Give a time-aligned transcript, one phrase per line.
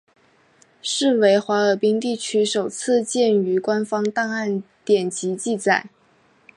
[0.81, 5.89] 是为哈尔滨地区首次见于官方档案典籍记载。